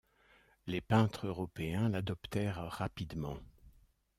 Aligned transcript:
Les 0.65 0.81
peintres 0.81 1.27
européens 1.27 1.87
l'adoptèrent 1.87 2.65
rapidement. 2.71 3.37